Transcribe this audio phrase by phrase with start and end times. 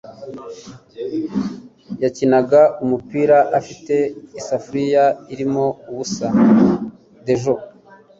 [2.03, 3.95] Yakinaga umupira afite
[4.39, 6.27] isafuriya irimo ubusa.
[7.25, 7.53] (Dejo)